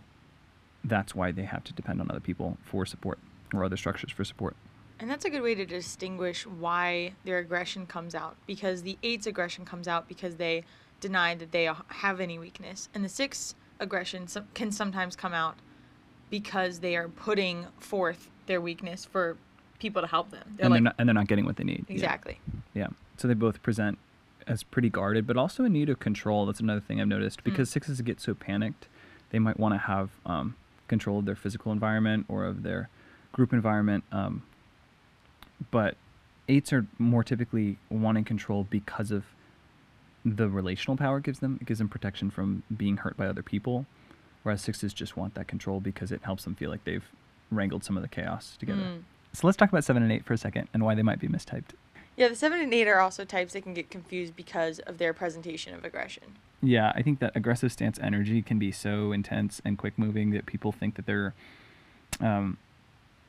[0.84, 3.18] that's why they have to depend on other people for support
[3.52, 4.56] or other structures for support.
[4.98, 8.36] And that's a good way to distinguish why their aggression comes out.
[8.46, 10.64] Because the eight's aggression comes out because they
[11.00, 12.88] deny that they have any weakness.
[12.94, 15.56] And the six aggression can sometimes come out
[16.28, 19.36] because they are putting forth their weakness for
[19.78, 20.56] people to help them.
[20.56, 21.86] They're and like, they're not and they're not getting what they need.
[21.88, 21.94] Yeah.
[21.94, 22.40] exactly.
[22.74, 22.88] Yeah.
[23.16, 23.98] So they both present
[24.50, 26.44] as pretty guarded, but also in need of control.
[26.44, 28.88] That's another thing I've noticed because sixes get so panicked,
[29.30, 30.56] they might want to have um,
[30.88, 32.88] control of their physical environment or of their
[33.32, 34.02] group environment.
[34.10, 34.42] Um,
[35.70, 35.96] but
[36.48, 39.24] eights are more typically wanting control because of
[40.24, 41.58] the relational power it gives them.
[41.60, 43.86] It gives them protection from being hurt by other people,
[44.42, 47.08] whereas sixes just want that control because it helps them feel like they've
[47.52, 48.82] wrangled some of the chaos together.
[48.82, 49.02] Mm.
[49.32, 51.28] So let's talk about seven and eight for a second and why they might be
[51.28, 51.70] mistyped.
[52.16, 55.12] Yeah, the seven and eight are also types that can get confused because of their
[55.14, 56.24] presentation of aggression.
[56.62, 60.44] Yeah, I think that aggressive stance energy can be so intense and quick moving that
[60.44, 61.32] people think that they're
[62.20, 62.58] um,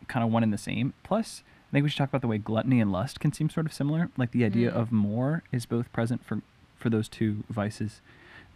[0.09, 0.93] kind of one and the same.
[1.03, 3.65] Plus, I think we should talk about the way gluttony and lust can seem sort
[3.65, 4.09] of similar.
[4.17, 4.75] Like the idea Mm.
[4.75, 6.41] of more is both present for
[6.75, 8.01] for those two vices.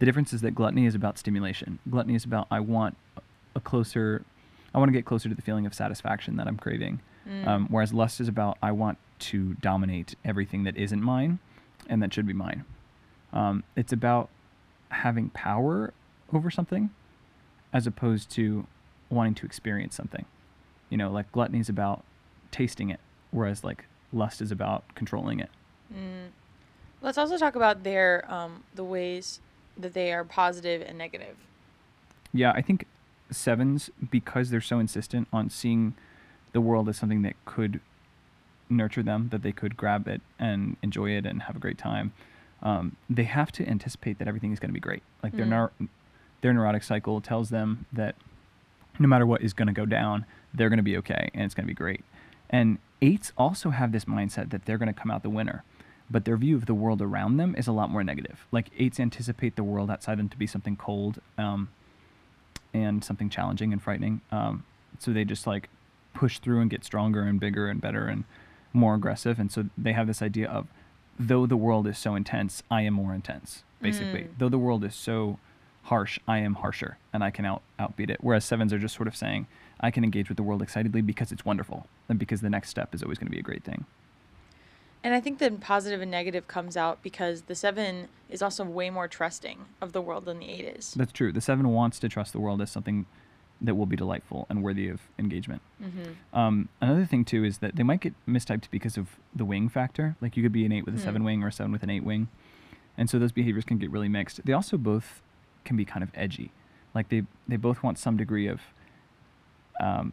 [0.00, 1.78] The difference is that gluttony is about stimulation.
[1.88, 2.96] Gluttony is about I want
[3.54, 4.22] a closer,
[4.74, 7.00] I want to get closer to the feeling of satisfaction that I'm craving.
[7.26, 7.46] Mm.
[7.46, 11.38] Um, whereas lust is about I want to dominate everything that isn't mine
[11.88, 12.64] and that should be mine.
[13.32, 14.28] Um, it's about
[14.90, 15.92] having power
[16.32, 16.90] over something
[17.72, 18.66] as opposed to
[19.10, 20.24] wanting to experience something.
[20.90, 22.04] You know, like gluttony is about
[22.50, 23.00] tasting it,
[23.30, 25.50] whereas like lust is about controlling it.
[25.92, 26.28] Mm.
[27.02, 29.40] Let's also talk about their um, the ways
[29.76, 31.36] that they are positive and negative.
[32.32, 32.86] Yeah, I think
[33.30, 35.94] sevens, because they're so insistent on seeing
[36.52, 37.80] the world as something that could
[38.68, 42.12] nurture them, that they could grab it and enjoy it and have a great time,
[42.62, 45.02] um, they have to anticipate that everything is going to be great.
[45.22, 45.70] Like their Mm.
[45.80, 45.88] neur-
[46.42, 48.14] their neurotic cycle tells them that
[48.98, 50.24] no matter what is going to go down,
[50.54, 52.04] they're going to be okay and it's going to be great.
[52.50, 55.64] And eights also have this mindset that they're going to come out the winner,
[56.10, 58.46] but their view of the world around them is a lot more negative.
[58.52, 61.68] Like eights anticipate the world outside them to be something cold um,
[62.72, 64.20] and something challenging and frightening.
[64.30, 64.64] Um,
[64.98, 65.68] so they just like
[66.14, 68.24] push through and get stronger and bigger and better and
[68.76, 69.38] more aggressive.
[69.40, 70.68] And so they have this idea of,
[71.18, 73.64] though the world is so intense, I am more intense.
[73.80, 74.28] Basically, Mm.
[74.38, 75.38] though the world is so
[75.84, 78.18] harsh, I am harsher, and I can out outbeat it.
[78.20, 79.46] Whereas sevens are just sort of saying,
[79.80, 82.94] I can engage with the world excitedly because it's wonderful, and because the next step
[82.94, 83.84] is always going to be a great thing.
[85.04, 88.90] And I think the positive and negative comes out because the seven is also way
[88.90, 90.94] more trusting of the world than the eight is.
[90.94, 91.30] That's true.
[91.30, 93.06] The seven wants to trust the world as something
[93.60, 95.62] that will be delightful and worthy of engagement.
[95.82, 96.38] Mm-hmm.
[96.38, 100.16] Um, another thing too is that they might get mistyped because of the wing factor.
[100.20, 101.26] Like you could be an eight with a seven Hmm.
[101.26, 102.28] wing or a seven with an eight wing,
[102.98, 104.44] and so those behaviors can get really mixed.
[104.44, 105.22] They also both
[105.64, 106.52] can be kind of edgy.
[106.94, 108.60] Like they they both want some degree of.
[109.80, 110.12] Um,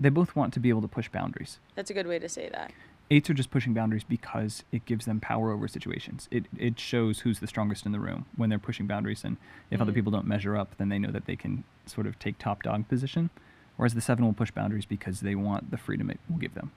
[0.00, 1.58] they both want to be able to push boundaries.
[1.76, 2.72] That's a good way to say that.
[3.10, 6.28] Eights are just pushing boundaries because it gives them power over situations.
[6.30, 9.36] It it shows who's the strongest in the room when they're pushing boundaries, and
[9.70, 9.96] if other Mm.
[9.96, 12.88] people don't measure up, then they know that they can sort of take top dog
[12.88, 13.28] position.
[13.76, 16.70] Whereas the seven will push boundaries because they want the freedom it will give them.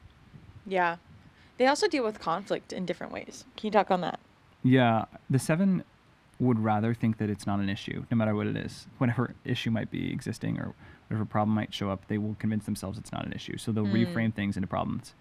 [0.66, 0.98] Yeah.
[1.58, 3.46] They also deal with conflict in different ways.
[3.56, 4.20] Can you talk on that?
[4.64, 5.84] Yeah, the seven
[6.40, 8.88] would rather think that it's not an issue, no matter what it is.
[8.98, 10.74] Whatever issue might be existing or
[11.08, 13.58] whatever problem might show up, they will convince themselves it's not an issue.
[13.58, 14.06] So they'll Mm.
[14.14, 15.14] reframe things into problems.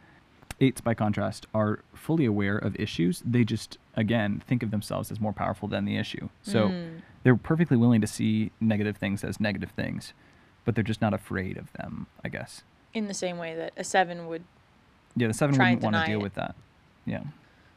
[0.61, 3.23] Eights, by contrast, are fully aware of issues.
[3.27, 6.29] They just, again, think of themselves as more powerful than the issue.
[6.43, 7.01] So Mm.
[7.25, 10.13] they're perfectly willing to see negative things as negative things,
[10.65, 12.63] but they're just not afraid of them, I guess.
[12.93, 14.45] In the same way that a seven would.
[15.17, 16.23] Yeah, the seven wouldn't want to deal it.
[16.23, 16.55] with that.
[17.05, 17.25] Yeah.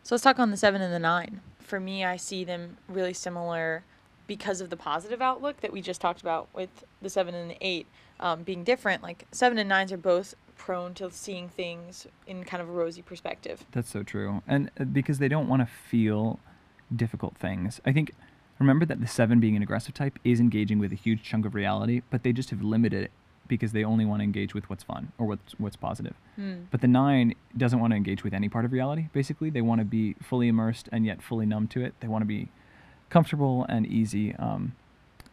[0.03, 1.41] So let's talk on the seven and the nine.
[1.59, 3.83] For me, I see them really similar
[4.27, 7.57] because of the positive outlook that we just talked about with the seven and the
[7.61, 7.87] eight
[8.19, 9.01] um, being different.
[9.03, 13.01] Like seven and nines are both prone to seeing things in kind of a rosy
[13.01, 13.65] perspective.
[13.71, 14.41] That's so true.
[14.47, 16.39] And uh, because they don't want to feel
[16.95, 17.81] difficult things.
[17.85, 18.13] I think
[18.59, 21.53] remember that the 7 being an aggressive type is engaging with a huge chunk of
[21.53, 23.11] reality, but they just have limited it
[23.47, 26.15] because they only want to engage with what's fun or what's what's positive.
[26.35, 26.63] Hmm.
[26.69, 29.07] But the 9 doesn't want to engage with any part of reality.
[29.13, 31.93] Basically, they want to be fully immersed and yet fully numb to it.
[31.99, 32.49] They want to be
[33.09, 34.35] comfortable and easy.
[34.35, 34.75] Um,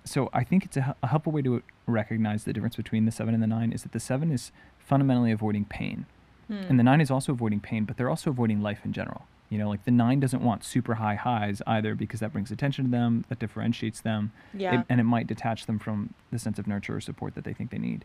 [0.05, 3.33] so I think it's a, a helpful way to recognize the difference between the 7
[3.33, 4.53] and the 9 is that the 7 is
[4.85, 6.07] fundamentally avoiding pain.
[6.49, 6.55] Hmm.
[6.69, 9.27] And the nine is also avoiding pain, but they're also avoiding life in general.
[9.51, 12.87] You know, like the nine doesn't want super high highs either because that brings attention
[12.87, 16.67] to them, that differentiates them, it- and it might detach them from the sense of
[16.67, 18.05] nurture or support that they think they need.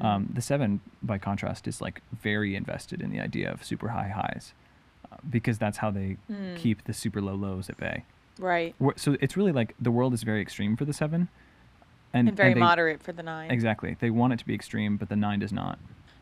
[0.00, 0.04] Mm.
[0.04, 4.08] Um, the seven, by contrast, is like very invested in the idea of super high
[4.08, 4.52] highs
[5.12, 6.56] uh, because that's how they Mm.
[6.56, 8.04] keep the super low lows at bay.
[8.38, 8.74] right.
[8.96, 11.28] So it's really like the world is very extreme for the seven,
[12.14, 13.50] And, very they- moderate for the nine.
[13.50, 15.78] Exactly, they want it to be extreme, but the nine does not.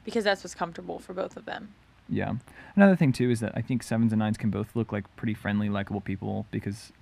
[0.06, 1.74] Because that's what's comfortable for both of them.
[2.08, 2.34] Yeah.
[2.74, 5.34] Another thing too is that I think sevens and nines can both look like pretty
[5.34, 6.92] friendly, likable people because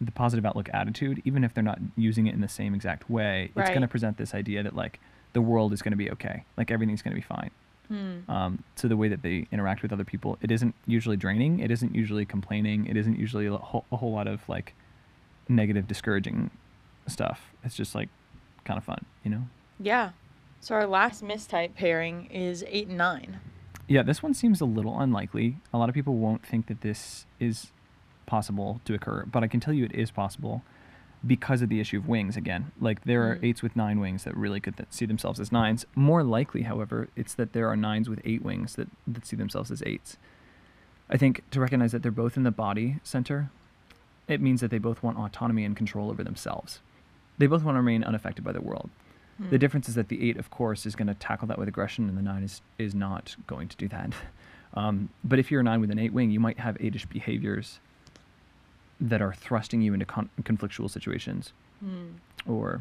[0.00, 3.50] the positive outlook attitude, even if they're not using it in the same exact way,
[3.56, 5.00] it's going to present this idea that like
[5.34, 7.50] the world is going to be okay, like everything's going to be fine.
[7.88, 8.30] Hmm.
[8.30, 11.58] Um, so the way that they interact with other people, it isn't usually draining.
[11.58, 12.86] It isn't usually complaining.
[12.86, 14.74] It isn't usually a whole, a whole lot of like
[15.48, 16.50] negative, discouraging
[17.06, 17.52] stuff.
[17.62, 18.08] It's just like
[18.64, 19.42] kind of fun, you know?
[19.78, 20.10] Yeah.
[20.64, 23.38] So our last mistype pairing is eight and nine.
[23.86, 25.58] Yeah, this one seems a little unlikely.
[25.74, 27.70] A lot of people won't think that this is
[28.24, 30.62] possible to occur, but I can tell you it is possible
[31.26, 32.72] because of the issue of wings again.
[32.80, 33.44] Like there are Mm.
[33.44, 35.84] eights with nine wings that really could th- see themselves as nines.
[35.94, 39.70] More likely, however, it's that there are nines with eight wings that, that see themselves
[39.70, 40.16] as eights.
[41.10, 43.50] I think to recognize that they're both in the body center,
[44.28, 46.80] it means that they both want autonomy and control over themselves.
[47.36, 48.88] They both want to remain unaffected by the world.
[49.38, 49.56] The Hmm.
[49.56, 52.16] difference is that the eight, of course, is going to tackle that with aggression, and
[52.16, 54.12] the nine is is not going to do that.
[54.76, 57.78] Um, but if you're a nine with an eight wing, you might have eightish behaviors
[59.00, 61.52] that are thrusting you into con- conflictual situations.
[61.78, 62.14] Hmm.
[62.44, 62.80] Or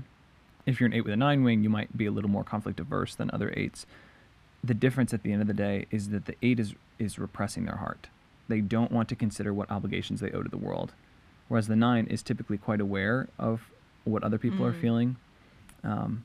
[0.65, 2.79] if you're an eight with a nine wing, you might be a little more conflict
[2.79, 3.85] averse than other eights.
[4.63, 7.65] The difference at the end of the day is that the eight is is repressing
[7.65, 8.07] their heart.
[8.47, 10.93] They don't want to consider what obligations they owe to the world,
[11.47, 13.69] whereas the nine is typically quite aware of
[14.03, 14.81] what other people are Mm.
[14.81, 15.15] feeling,
[15.83, 16.23] um,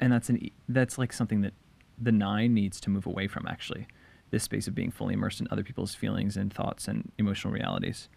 [0.00, 1.54] and that's an that's like something that
[2.00, 3.46] the nine needs to move away from.
[3.46, 3.86] Actually,
[4.30, 8.08] this space of being fully immersed in other people's feelings and thoughts and emotional realities,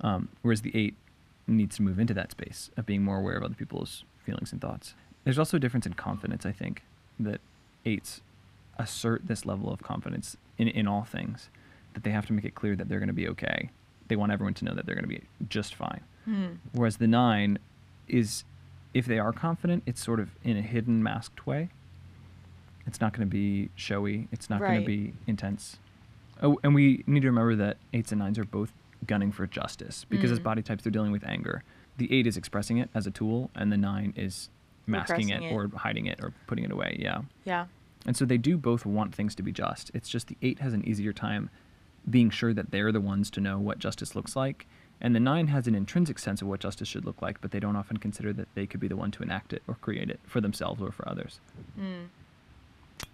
[0.00, 0.94] um, whereas the eight
[1.46, 4.60] needs to move into that space of being more aware of other people's feelings and
[4.60, 4.94] thoughts.
[5.24, 6.82] There's also a difference in confidence, I think,
[7.18, 7.40] that
[7.84, 8.20] eights
[8.78, 11.48] assert this level of confidence in, in all things,
[11.94, 13.70] that they have to make it clear that they're going to be okay.
[14.08, 16.02] They want everyone to know that they're going to be just fine.
[16.24, 16.46] Hmm.
[16.72, 17.58] Whereas the nine
[18.08, 18.44] is,
[18.94, 21.68] if they are confident, it's sort of in a hidden, masked way.
[22.86, 24.28] It's not going to be showy.
[24.32, 25.78] It's not going to be intense.
[26.42, 28.72] Oh, and we need to remember that eights and nines are both
[29.06, 30.44] gunning for justice because as Mm.
[30.44, 31.62] body types, they're dealing with anger.
[31.98, 34.50] The eight is expressing it as a tool, and the nine is
[34.86, 35.52] masking it, it.
[35.52, 36.96] or hiding it or putting it away.
[37.00, 37.22] Yeah.
[37.44, 37.66] Yeah.
[38.04, 39.90] And so they do both want things to be just.
[39.94, 41.50] It's just the eight has an easier time
[42.08, 44.66] being sure that they're the ones to know what justice looks like.
[45.00, 47.60] And the nine has an intrinsic sense of what justice should look like, but they
[47.60, 50.20] don't often consider that they could be the one to enact it or create it
[50.26, 51.38] for themselves or for others.
[51.76, 52.04] Hmm.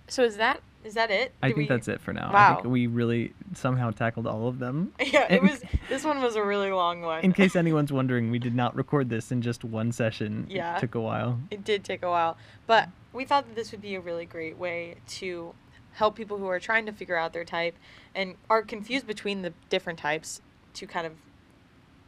[0.07, 1.33] So is that is that it?
[1.43, 2.29] I think we- that's it for now.
[2.31, 2.55] I Wow.
[2.57, 4.93] think we really somehow tackled all of them.
[5.01, 5.63] Yeah, it was.
[5.89, 7.23] This one was a really long one.
[7.25, 10.47] In case anyone's wondering, we did not record this in just one session.
[10.49, 10.77] Yeah.
[10.77, 11.39] It took a while.
[11.51, 14.57] It did take a while, but we thought that this would be a really great
[14.59, 15.55] way to
[15.95, 17.77] help people who are trying to figure out their type
[18.15, 20.41] and are confused between the different types
[20.75, 21.13] to kind of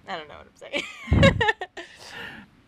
[0.09, 1.33] I don't know what I'm saying.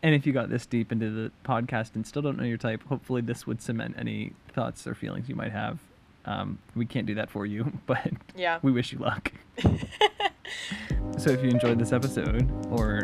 [0.06, 2.80] And if you got this deep into the podcast and still don't know your type,
[2.88, 5.80] hopefully this would cement any thoughts or feelings you might have.
[6.24, 8.60] Um, we can't do that for you, but yeah.
[8.62, 9.32] we wish you luck.
[11.18, 13.02] So if you enjoyed this episode or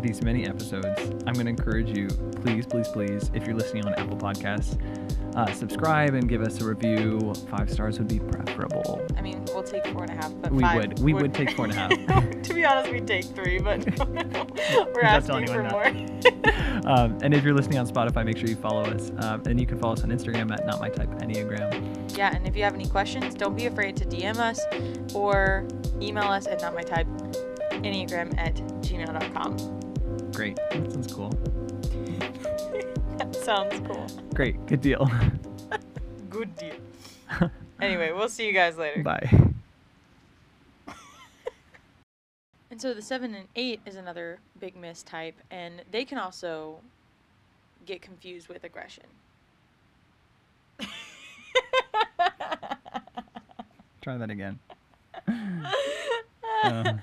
[0.00, 0.86] these many episodes,
[1.26, 2.08] I'm going to encourage you,
[2.42, 4.78] please, please, please, if you're listening on Apple Podcasts,
[5.34, 7.32] uh, subscribe and give us a review.
[7.48, 9.00] Five stars would be preferable.
[9.16, 10.98] I mean, we'll take four and a half, but We five would.
[10.98, 11.90] We would take four and a half.
[12.42, 13.78] to be honest, we'd take three, but
[14.94, 15.86] we're asking for more.
[16.86, 19.10] Um, and if you're listening on Spotify, make sure you follow us.
[19.18, 22.16] Um, and you can follow us on Instagram at Not My Type Enneagram.
[22.16, 24.60] yeah, and if you have any questions, don't be afraid to DM us
[25.14, 25.66] or
[26.02, 27.06] email us at notmytype
[27.82, 30.30] enneagram at gmail.com.
[30.32, 30.56] Great.
[30.56, 31.30] That sounds cool.
[33.18, 34.06] that sounds cool.
[34.34, 34.64] Great.
[34.66, 35.10] Good deal.
[36.30, 36.74] Good deal.
[37.80, 39.02] Anyway, we'll see you guys later.
[39.02, 39.30] Bye.
[42.70, 46.76] And so the seven and eight is another big miss type, and they can also
[47.86, 49.04] get confused with aggression.
[54.00, 54.58] Try that again.
[55.28, 56.92] Uh.